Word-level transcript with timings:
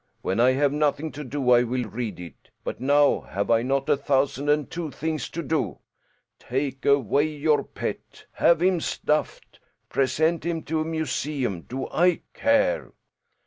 When 0.23 0.39
I 0.39 0.53
have 0.53 0.71
nothing 0.73 1.11
to 1.11 1.23
do 1.23 1.51
I 1.51 1.61
will 1.61 1.83
read 1.83 2.19
it. 2.19 2.49
But 2.63 2.79
now 2.81 3.19
have 3.19 3.51
I 3.51 3.61
not 3.61 3.87
a 3.87 3.95
thousand 3.95 4.49
and 4.49 4.67
two 4.67 4.89
things 4.89 5.29
to 5.29 5.43
do? 5.43 5.77
Take 6.39 6.87
away 6.87 7.25
your 7.27 7.63
pet. 7.63 8.25
Have 8.31 8.63
him 8.63 8.79
stuffed. 8.79 9.59
Present 9.89 10.43
him 10.43 10.63
to 10.63 10.81
a 10.81 10.85
museum. 10.85 11.61
Do 11.61 11.87
I 11.89 12.21
care?" 12.33 12.93